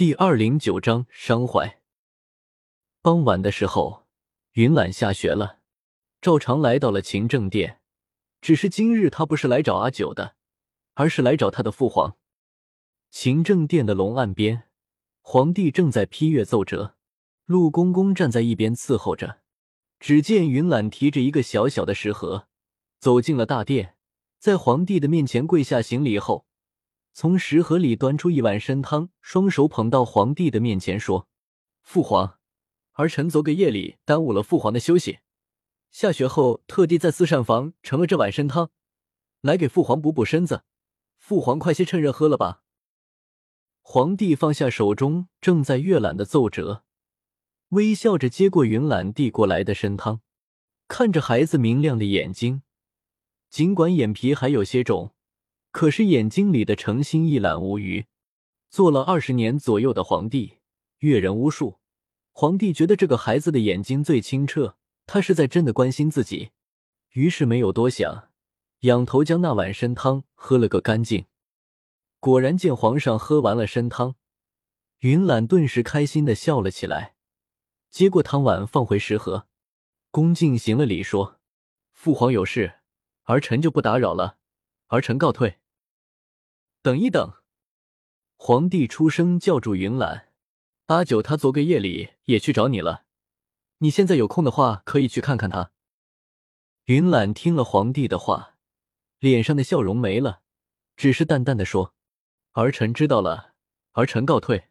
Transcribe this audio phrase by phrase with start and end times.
[0.00, 1.82] 第二零九章伤怀。
[3.02, 4.06] 傍晚的时候，
[4.52, 5.58] 云岚下学了，
[6.22, 7.80] 照常来到了勤政殿。
[8.40, 10.36] 只是今日他不是来找阿九的，
[10.94, 12.16] 而是来找他的父皇。
[13.10, 14.70] 勤政殿的龙案边，
[15.20, 16.96] 皇帝正在批阅奏折，
[17.44, 19.40] 陆公公站在一边伺候着。
[19.98, 22.48] 只见云岚提着一个小小的食盒，
[22.98, 23.96] 走进了大殿，
[24.38, 26.46] 在皇帝的面前跪下行礼后。
[27.12, 31.28] 从食盒里端出一碗参汤，双手捧到皇帝的面前，说
[31.82, 32.38] ：“父皇，
[32.92, 35.18] 儿臣昨个夜里耽误了父皇的休息，
[35.90, 38.70] 下学后特地在四膳房盛了这碗参汤，
[39.40, 40.62] 来给父皇补补身子。
[41.18, 42.62] 父皇快些趁热喝了吧。”
[43.82, 46.84] 皇帝放下手中正在阅览的奏折，
[47.70, 50.20] 微笑着接过云岚递过来的参汤，
[50.86, 52.62] 看着孩子明亮的眼睛，
[53.50, 55.12] 尽管眼皮还有些肿。
[55.70, 58.06] 可是眼睛里的诚心一览无余。
[58.68, 60.58] 做了二十年左右的皇帝，
[60.98, 61.80] 阅人无数，
[62.32, 66.50] 皇帝觉得这个孩子的眼睛最清澈，他是在真的关心自己。
[67.14, 68.28] 于是没有多想，
[68.80, 71.26] 仰头将那碗参汤喝了个干净。
[72.20, 74.14] 果然，见皇上喝完了参汤，
[75.00, 77.16] 云岚顿时开心的笑了起来，
[77.90, 79.48] 接过汤碗放回食盒，
[80.12, 81.40] 恭敬行了礼，说
[81.92, 82.74] ：“父皇有事，
[83.24, 84.36] 儿臣就不打扰了，
[84.86, 85.56] 儿臣告退。”
[86.82, 87.34] 等一等，
[88.38, 90.32] 皇帝出声叫住云岚
[90.88, 93.04] ：“阿九他昨个夜里也去找你了，
[93.78, 95.72] 你现在有空的话可以去看看他。”
[96.86, 98.56] 云岚听了皇帝的话，
[99.18, 100.40] 脸上的笑容没了，
[100.96, 101.94] 只是淡淡的说
[102.52, 103.52] ：“儿臣知道了，
[103.92, 104.68] 儿臣告退。”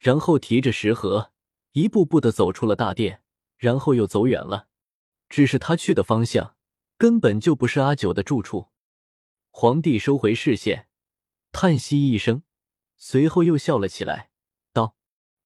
[0.00, 1.30] 然后提着食盒，
[1.74, 3.22] 一步步的走出了大殿，
[3.56, 4.66] 然后又走远了。
[5.28, 6.56] 只是他去的方向
[6.98, 8.70] 根本就不是阿九的住处。
[9.52, 10.88] 皇帝收回视线。
[11.56, 12.42] 叹息一声，
[12.96, 14.30] 随后又笑了起来，
[14.72, 14.96] 道：“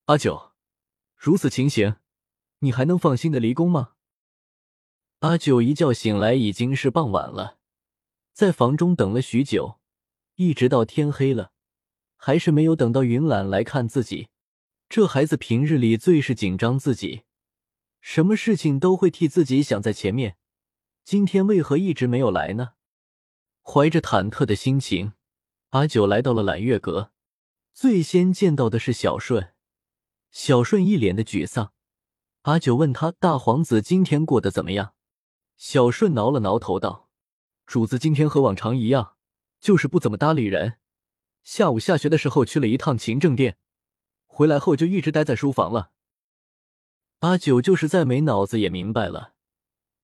[0.06, 0.54] 阿九，
[1.14, 1.96] 如此情形，
[2.60, 3.92] 你还能放心的离宫吗？”
[5.20, 7.58] 阿九一觉醒来已经是傍晚了，
[8.32, 9.78] 在房中等了许久，
[10.36, 11.52] 一直到天黑了，
[12.16, 14.28] 还是没有等到云岚来看自己。
[14.88, 17.24] 这孩子平日里最是紧张自己，
[18.00, 20.38] 什么事情都会替自己想在前面，
[21.04, 22.72] 今天为何一直没有来呢？
[23.62, 25.12] 怀着忐忑的心情。
[25.70, 27.12] 阿九来到了揽月阁，
[27.74, 29.52] 最先见到的是小顺。
[30.30, 31.74] 小顺一脸的沮丧。
[32.42, 34.94] 阿九问他：“大皇子今天过得怎么样？”
[35.58, 37.10] 小顺挠了挠头道
[37.66, 39.16] ：“主子今天和往常一样，
[39.60, 40.78] 就是不怎么搭理人。
[41.42, 43.58] 下午下学的时候去了一趟勤政殿，
[44.26, 45.90] 回来后就一直待在书房了。”
[47.20, 49.34] 阿九就是再没脑子也明白了，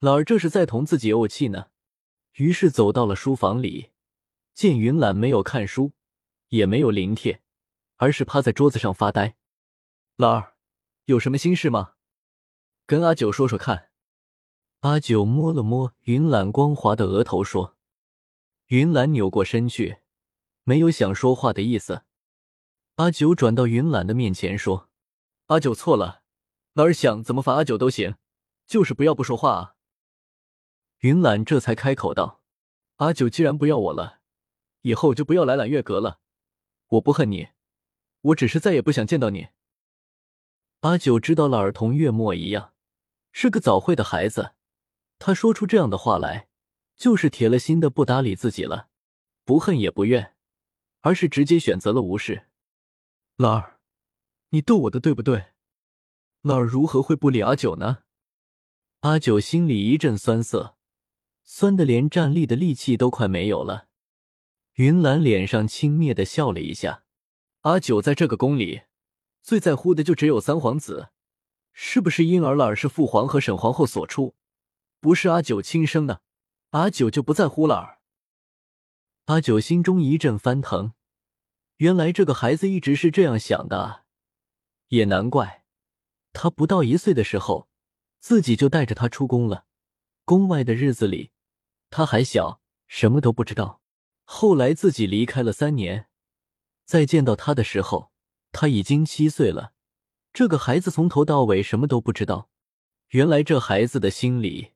[0.00, 1.68] 老儿这是在同自己怄气呢。
[2.34, 3.92] 于是走到了书房里。
[4.54, 5.92] 见云岚没有看书，
[6.48, 7.42] 也没有临帖，
[7.96, 9.36] 而是趴在桌子上发呆。
[10.16, 10.54] 老二，
[11.06, 11.94] 有什么心事吗？
[12.86, 13.90] 跟阿九说说看。
[14.80, 17.76] 阿九摸了摸云岚光滑的额头，说
[18.68, 19.98] ：“云懒扭过身去，
[20.62, 22.04] 没有想说话的意思。”
[22.96, 24.88] 阿九转到云懒的面前说
[25.46, 26.22] ：“阿九错了，
[26.74, 28.14] 老二想怎么罚阿九都行，
[28.66, 29.74] 就是不要不说话啊。”
[31.00, 32.42] 云懒这才开口道
[32.96, 34.20] ：“阿九既然不要我了。”
[34.84, 36.20] 以后就不要来揽月阁了。
[36.88, 37.48] 我不恨你，
[38.20, 39.48] 我只是再也不想见到你。
[40.80, 42.74] 阿九知道了，儿童月末一样，
[43.32, 44.52] 是个早慧的孩子。
[45.18, 46.48] 他说出这样的话来，
[46.96, 48.88] 就是铁了心的不搭理自己了。
[49.46, 50.34] 不恨也不怨，
[51.00, 52.48] 而是直接选择了无视。
[53.36, 53.80] 老二，
[54.50, 55.46] 你逗我的对不对？
[56.42, 58.00] 老二如何会不理阿九呢？
[59.00, 60.76] 阿九心里一阵酸涩，
[61.42, 63.88] 酸的连站立的力气都快没有了。
[64.74, 67.04] 云岚脸上轻蔑的笑了一下，
[67.60, 68.82] 阿九在这个宫里
[69.40, 71.10] 最在乎的就只有三皇子，
[71.72, 72.74] 是不是婴儿了？
[72.74, 74.34] 是父皇和沈皇后所出，
[74.98, 76.22] 不是阿九亲生的，
[76.70, 77.76] 阿九就不在乎了。
[77.76, 77.98] 儿
[79.26, 80.92] 阿九心中一阵翻腾，
[81.76, 84.02] 原来这个孩子一直是这样想的，
[84.88, 85.64] 也难怪，
[86.32, 87.68] 他不到一岁的时候，
[88.18, 89.66] 自己就带着他出宫了。
[90.24, 91.30] 宫外的日子里，
[91.90, 93.82] 他还小，什么都不知道。
[94.24, 96.06] 后来自己离开了三年，
[96.84, 98.10] 再见到他的时候，
[98.52, 99.72] 他已经七岁了。
[100.32, 102.48] 这个孩子从头到尾什么都不知道。
[103.10, 104.72] 原来这孩子的心里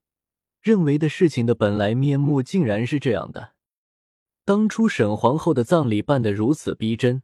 [0.60, 3.54] 认为的事情的本来面目，竟然是这样的。
[4.44, 7.22] 当初沈皇后的葬礼办得如此逼真，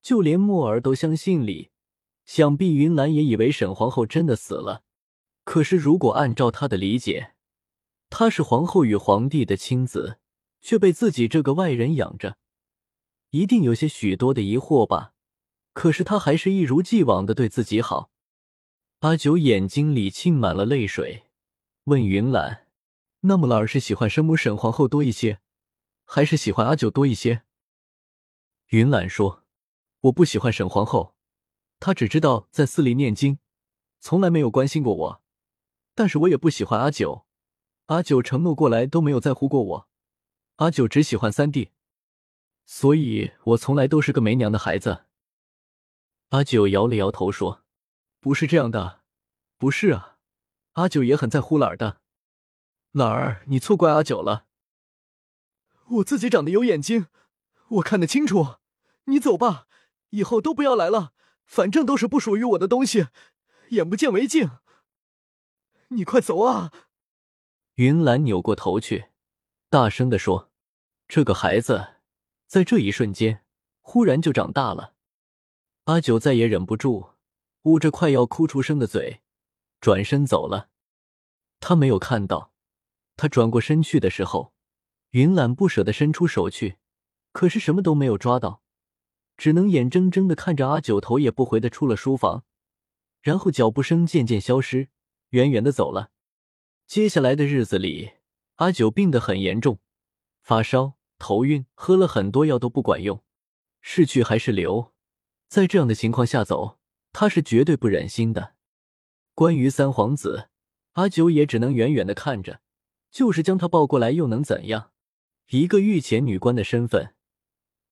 [0.00, 1.70] 就连墨儿都相信里。
[2.24, 4.82] 想必云南也以为沈皇后真的死了。
[5.44, 7.32] 可是如果按照他的理解，
[8.10, 10.18] 他是皇后与皇帝的亲子。
[10.60, 12.36] 却被自己这个外人养着，
[13.30, 15.12] 一定有些许多的疑惑吧。
[15.72, 18.10] 可是他还是一如既往的对自己好。
[19.00, 21.24] 阿九眼睛里沁满了泪水，
[21.84, 22.66] 问云岚
[23.22, 25.38] ：“那么老儿是喜欢生母沈皇后多一些，
[26.04, 27.42] 还是喜欢阿九多一些？”
[28.70, 29.44] 云岚说
[30.02, 31.14] ：“我不喜欢沈皇后，
[31.78, 33.38] 她只知道在寺里念经，
[34.00, 35.22] 从来没有关心过我。
[35.94, 37.24] 但是我也不喜欢阿九，
[37.86, 39.87] 阿九承诺过来都没有在乎过我。
[40.58, 41.72] 阿九只喜欢三弟，
[42.64, 45.06] 所以我从来都是个没娘的孩子。”
[46.30, 47.64] 阿九摇了摇头说。
[48.20, 49.02] 不是这样的，
[49.58, 50.18] 不是啊，
[50.72, 52.00] 阿九也很在乎懒儿的。
[52.90, 54.46] 懒儿，你错怪阿九了。
[55.86, 57.06] 我自己长得有眼睛，
[57.68, 58.56] 我看得清楚。
[59.04, 59.68] 你走吧，
[60.10, 61.12] 以后都不要来了，
[61.44, 63.06] 反正都是不属于我的东西，
[63.68, 64.50] 眼不见为净。
[65.90, 66.72] 你快走啊！
[67.74, 69.10] 云兰扭过头去，
[69.70, 70.47] 大声的说
[71.08, 71.94] ：“这个孩子，
[72.46, 73.42] 在这一瞬间，
[73.80, 74.94] 忽然就长大了。”
[75.84, 77.12] 阿九再也忍不住。
[77.62, 79.20] 捂着快要哭出声的嘴，
[79.80, 80.70] 转身走了。
[81.60, 82.52] 他没有看到，
[83.16, 84.54] 他转过身去的时候，
[85.10, 86.78] 云懒不舍得伸出手去，
[87.32, 88.62] 可是什么都没有抓到，
[89.36, 92.44] 只能眼睁睁的看着阿九头也不回的出了书房，
[93.20, 94.88] 然后脚步声渐渐消失，
[95.30, 96.10] 远远的走了。
[96.86, 98.12] 接下来的日子里，
[98.56, 99.78] 阿九病得很严重，
[100.42, 103.22] 发烧、头晕，喝了很多药都不管用，
[103.80, 104.92] 是去还是留，
[105.48, 106.78] 在这样的情况下走。
[107.12, 108.54] 他是绝对不忍心的。
[109.34, 110.50] 关于三皇子，
[110.92, 112.60] 阿九也只能远远的看着，
[113.10, 114.92] 就是将他抱过来又能怎样？
[115.50, 117.14] 一个御前女官的身份，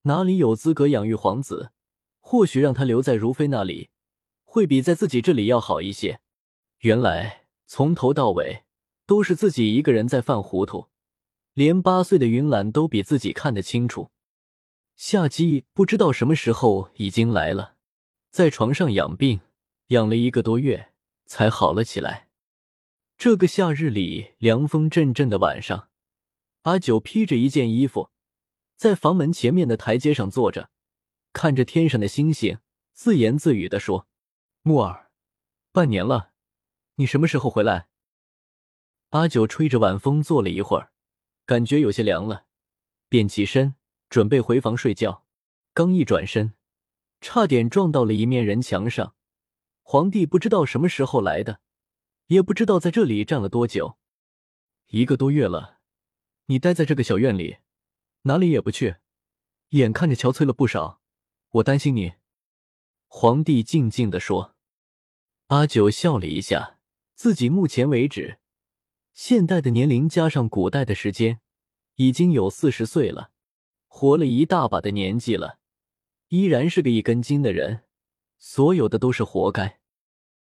[0.02, 1.72] 哪里有资格养育皇子？
[2.20, 3.88] 或许让他留在如妃那里，
[4.44, 6.20] 会比在自己这里要好一些。
[6.80, 8.64] 原来从头到尾
[9.06, 10.88] 都是自己一个人在犯糊涂，
[11.56, 14.10] 连八岁的云岚都比自己看得清楚。
[14.94, 17.76] 夏姬不知道什么时候已经来了。
[18.30, 19.40] 在床上养病，
[19.86, 20.92] 养了一个多月
[21.24, 22.28] 才好了起来。
[23.16, 25.88] 这个夏日里凉风阵阵的晚上，
[26.64, 28.10] 阿九披着一件衣服，
[28.76, 30.68] 在房门前面的台阶上坐着，
[31.32, 32.58] 看着天上的星星，
[32.92, 34.06] 自言自语的说
[34.60, 35.10] ：“木儿，
[35.72, 36.32] 半年了，
[36.96, 37.88] 你什么时候回来？”
[39.10, 40.92] 阿九吹着晚风坐了一会儿，
[41.46, 42.44] 感觉有些凉了，
[43.08, 43.76] 便起身
[44.10, 45.24] 准备回房睡觉，
[45.72, 46.52] 刚一转身。
[47.20, 49.14] 差点撞到了一面人墙上。
[49.82, 51.60] 皇帝不知道什么时候来的，
[52.26, 53.96] 也不知道在这里站了多久，
[54.88, 55.78] 一个多月了。
[56.46, 57.58] 你待在这个小院里，
[58.22, 58.96] 哪里也不去，
[59.70, 61.00] 眼看着憔悴了不少，
[61.50, 62.14] 我担心你。
[63.06, 64.54] 皇帝静静的说。
[65.46, 66.78] 阿九笑了一下，
[67.14, 68.40] 自己目前为止，
[69.16, 71.40] 现代的年龄加上古代的时间，
[71.94, 73.30] 已经有四十岁了，
[73.86, 75.58] 活了一大把的年纪了。
[76.28, 77.84] 依然是个一根筋的人，
[78.36, 79.80] 所有的都是活该。